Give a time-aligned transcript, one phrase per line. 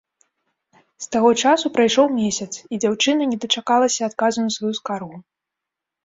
[1.05, 5.15] З таго часу прайшоў месяц, і дзяўчына не дачакалася адказу на сваю скаргу.